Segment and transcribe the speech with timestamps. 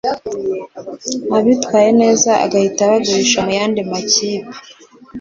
[1.37, 4.53] abitwaye neza agahita abagurisha mu yandi makipe